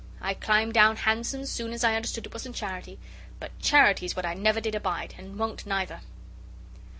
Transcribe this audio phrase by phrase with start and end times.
[0.19, 2.97] I climbed down handsome soon as I understood it wasn't charity.
[3.39, 6.01] But charity's what I never did abide, and won't neither."